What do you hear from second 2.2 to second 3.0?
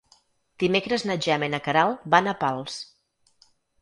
a Pals.